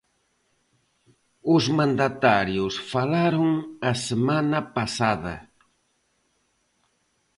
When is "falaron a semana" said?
2.93-4.59